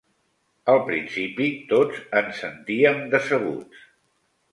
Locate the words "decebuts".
3.13-3.85